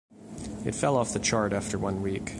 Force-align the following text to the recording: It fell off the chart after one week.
It 0.65 0.73
fell 0.73 0.97
off 0.97 1.13
the 1.13 1.19
chart 1.19 1.53
after 1.53 1.77
one 1.77 2.01
week. 2.01 2.27